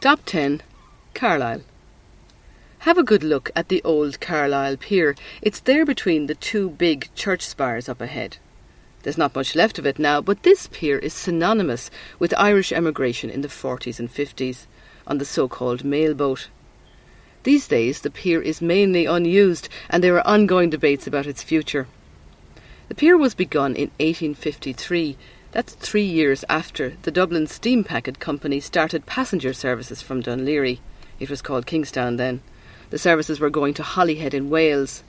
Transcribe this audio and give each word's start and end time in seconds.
Stop 0.00 0.24
10 0.24 0.62
Carlisle. 1.12 1.60
Have 2.88 2.96
a 2.96 3.02
good 3.02 3.22
look 3.22 3.50
at 3.54 3.68
the 3.68 3.82
old 3.84 4.18
Carlisle 4.18 4.78
Pier. 4.78 5.14
It's 5.42 5.60
there 5.60 5.84
between 5.84 6.26
the 6.26 6.34
two 6.34 6.70
big 6.70 7.14
church 7.14 7.42
spires 7.42 7.86
up 7.86 8.00
ahead. 8.00 8.38
There's 9.02 9.18
not 9.18 9.34
much 9.34 9.54
left 9.54 9.78
of 9.78 9.84
it 9.84 9.98
now, 9.98 10.22
but 10.22 10.42
this 10.42 10.70
pier 10.72 10.98
is 10.98 11.12
synonymous 11.12 11.90
with 12.18 12.32
Irish 12.38 12.72
emigration 12.72 13.28
in 13.28 13.42
the 13.42 13.48
40s 13.48 14.00
and 14.00 14.10
50s 14.10 14.64
on 15.06 15.18
the 15.18 15.26
so 15.26 15.48
called 15.48 15.84
mail 15.84 16.14
boat. 16.14 16.48
These 17.42 17.68
days, 17.68 18.00
the 18.00 18.10
pier 18.10 18.40
is 18.40 18.62
mainly 18.62 19.04
unused, 19.04 19.68
and 19.90 20.02
there 20.02 20.14
are 20.16 20.26
ongoing 20.26 20.70
debates 20.70 21.06
about 21.06 21.26
its 21.26 21.42
future. 21.42 21.88
The 22.88 22.94
pier 22.94 23.18
was 23.18 23.34
begun 23.34 23.76
in 23.76 23.90
1853. 23.98 25.18
That's 25.52 25.74
three 25.74 26.04
years 26.04 26.44
after 26.48 26.94
the 27.02 27.10
Dublin 27.10 27.48
Steam 27.48 27.82
Packet 27.82 28.20
Company 28.20 28.60
started 28.60 29.06
passenger 29.06 29.52
services 29.52 30.00
from 30.00 30.22
Laoghaire. 30.22 30.78
It 31.18 31.28
was 31.28 31.42
called 31.42 31.66
Kingstown 31.66 32.18
then. 32.18 32.40
The 32.90 32.98
services 32.98 33.40
were 33.40 33.50
going 33.50 33.74
to 33.74 33.82
Holyhead 33.82 34.32
in 34.32 34.48
Wales. 34.48 35.02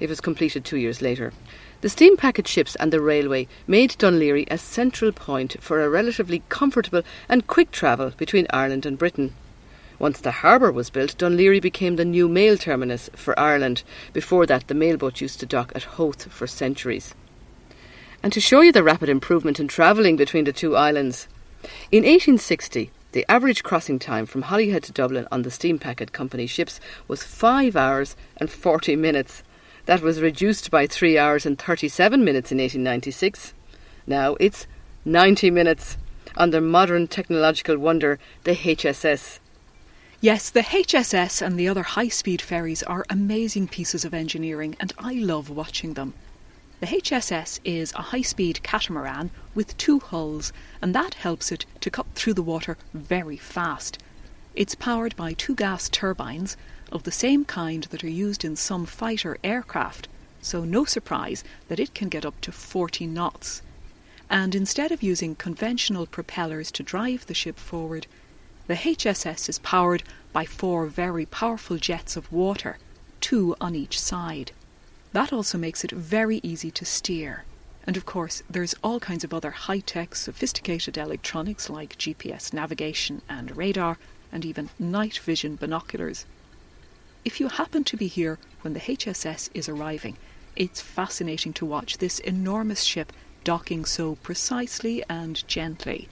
It 0.00 0.08
was 0.08 0.20
completed 0.20 0.64
two 0.64 0.78
years 0.78 1.00
later. 1.00 1.32
The 1.80 1.88
steam 1.88 2.16
packet 2.16 2.48
ships 2.48 2.74
and 2.74 2.92
the 2.92 3.00
railway 3.00 3.46
made 3.68 3.92
Laoghaire 3.92 4.48
a 4.50 4.58
central 4.58 5.12
point 5.12 5.62
for 5.62 5.80
a 5.80 5.88
relatively 5.88 6.42
comfortable 6.48 7.02
and 7.28 7.46
quick 7.46 7.70
travel 7.70 8.10
between 8.16 8.48
Ireland 8.50 8.84
and 8.86 8.98
Britain. 8.98 9.32
Once 10.00 10.18
the 10.18 10.32
harbour 10.32 10.72
was 10.72 10.90
built, 10.90 11.16
Laoghaire 11.18 11.62
became 11.62 11.94
the 11.94 12.04
new 12.04 12.28
mail 12.28 12.58
terminus 12.58 13.10
for 13.14 13.38
Ireland. 13.38 13.84
Before 14.12 14.44
that, 14.46 14.66
the 14.66 14.74
mailboat 14.74 15.20
used 15.20 15.38
to 15.38 15.46
dock 15.46 15.70
at 15.76 15.84
Howth 15.84 16.32
for 16.32 16.48
centuries. 16.48 17.14
And 18.24 18.32
to 18.32 18.40
show 18.40 18.62
you 18.62 18.72
the 18.72 18.82
rapid 18.82 19.10
improvement 19.10 19.60
in 19.60 19.68
travelling 19.68 20.16
between 20.16 20.44
the 20.44 20.52
two 20.54 20.74
islands, 20.74 21.28
in 21.92 22.04
1860, 22.04 22.90
the 23.12 23.26
average 23.28 23.62
crossing 23.62 23.98
time 23.98 24.24
from 24.24 24.40
Holyhead 24.40 24.82
to 24.84 24.92
Dublin 24.92 25.28
on 25.30 25.42
the 25.42 25.50
steam 25.50 25.78
packet 25.78 26.14
company 26.14 26.46
ships 26.46 26.80
was 27.06 27.22
5 27.22 27.76
hours 27.76 28.16
and 28.38 28.48
40 28.48 28.96
minutes. 28.96 29.42
That 29.84 30.00
was 30.00 30.22
reduced 30.22 30.70
by 30.70 30.86
3 30.86 31.18
hours 31.18 31.44
and 31.44 31.58
37 31.58 32.24
minutes 32.24 32.50
in 32.50 32.56
1896. 32.56 33.52
Now 34.06 34.36
it's 34.40 34.66
90 35.04 35.50
minutes 35.50 35.98
under 36.34 36.62
modern 36.62 37.08
technological 37.08 37.76
wonder, 37.76 38.18
the 38.44 38.56
HSS. 38.56 39.38
Yes, 40.22 40.48
the 40.48 40.62
HSS 40.62 41.42
and 41.42 41.58
the 41.58 41.68
other 41.68 41.82
high 41.82 42.08
speed 42.08 42.40
ferries 42.40 42.82
are 42.84 43.04
amazing 43.10 43.68
pieces 43.68 44.02
of 44.06 44.14
engineering, 44.14 44.76
and 44.80 44.94
I 44.98 45.12
love 45.12 45.50
watching 45.50 45.92
them. 45.92 46.14
The 46.84 47.00
HSS 47.00 47.60
is 47.64 47.94
a 47.94 48.02
high 48.12 48.20
speed 48.20 48.62
catamaran 48.62 49.30
with 49.54 49.74
two 49.78 50.00
hulls, 50.00 50.52
and 50.82 50.94
that 50.94 51.14
helps 51.14 51.50
it 51.50 51.64
to 51.80 51.90
cut 51.90 52.04
through 52.14 52.34
the 52.34 52.42
water 52.42 52.76
very 52.92 53.38
fast. 53.38 53.98
It's 54.54 54.74
powered 54.74 55.16
by 55.16 55.32
two 55.32 55.54
gas 55.54 55.88
turbines 55.88 56.58
of 56.92 57.04
the 57.04 57.10
same 57.10 57.46
kind 57.46 57.84
that 57.84 58.04
are 58.04 58.10
used 58.10 58.44
in 58.44 58.54
some 58.54 58.84
fighter 58.84 59.38
aircraft, 59.42 60.08
so 60.42 60.62
no 60.66 60.84
surprise 60.84 61.42
that 61.68 61.80
it 61.80 61.94
can 61.94 62.10
get 62.10 62.26
up 62.26 62.38
to 62.42 62.52
40 62.52 63.06
knots. 63.06 63.62
And 64.28 64.54
instead 64.54 64.92
of 64.92 65.02
using 65.02 65.36
conventional 65.36 66.04
propellers 66.04 66.70
to 66.72 66.82
drive 66.82 67.24
the 67.24 67.32
ship 67.32 67.58
forward, 67.58 68.06
the 68.66 68.74
HSS 68.74 69.48
is 69.48 69.58
powered 69.60 70.02
by 70.34 70.44
four 70.44 70.84
very 70.88 71.24
powerful 71.24 71.78
jets 71.78 72.14
of 72.14 72.30
water, 72.30 72.76
two 73.22 73.56
on 73.58 73.74
each 73.74 73.98
side. 73.98 74.52
That 75.14 75.32
also 75.32 75.58
makes 75.58 75.84
it 75.84 75.92
very 75.92 76.40
easy 76.42 76.72
to 76.72 76.84
steer. 76.84 77.44
And 77.86 77.96
of 77.96 78.04
course, 78.04 78.42
there's 78.50 78.74
all 78.82 78.98
kinds 78.98 79.22
of 79.22 79.32
other 79.32 79.52
high 79.52 79.78
tech, 79.78 80.16
sophisticated 80.16 80.98
electronics 80.98 81.70
like 81.70 81.96
GPS 81.96 82.52
navigation 82.52 83.22
and 83.28 83.56
radar, 83.56 83.96
and 84.32 84.44
even 84.44 84.70
night 84.76 85.18
vision 85.18 85.54
binoculars. 85.54 86.26
If 87.24 87.38
you 87.38 87.46
happen 87.46 87.84
to 87.84 87.96
be 87.96 88.08
here 88.08 88.40
when 88.62 88.72
the 88.72 88.80
HSS 88.80 89.50
is 89.54 89.68
arriving, 89.68 90.16
it's 90.56 90.80
fascinating 90.80 91.52
to 91.52 91.64
watch 91.64 91.98
this 91.98 92.18
enormous 92.18 92.82
ship 92.82 93.12
docking 93.44 93.84
so 93.84 94.16
precisely 94.16 95.04
and 95.08 95.46
gently. 95.46 96.08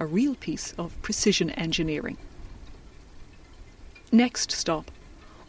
A 0.00 0.06
real 0.06 0.34
piece 0.34 0.74
of 0.76 1.00
precision 1.02 1.50
engineering. 1.50 2.16
Next 4.10 4.50
stop 4.50 4.90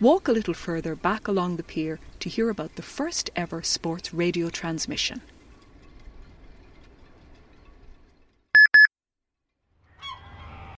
Walk 0.01 0.27
a 0.27 0.31
little 0.31 0.55
further 0.55 0.95
back 0.95 1.27
along 1.27 1.57
the 1.57 1.63
pier 1.63 1.99
to 2.21 2.27
hear 2.27 2.49
about 2.49 2.75
the 2.75 2.81
first 2.81 3.29
ever 3.35 3.61
sports 3.61 4.11
radio 4.11 4.49
transmission. 4.49 5.21